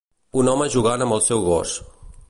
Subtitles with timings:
[0.43, 1.77] Un home jugant amb el seu gos.